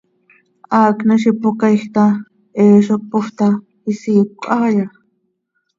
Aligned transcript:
Haacni 0.73 1.15
z 1.21 1.23
ipocaaij 1.31 1.79
ta, 1.93 2.05
hee 2.57 2.79
zo 2.87 2.95
cöpoofp 2.99 3.31
ta 3.37 3.47
¿isiicö 3.91 4.45
haaya? 4.51 4.85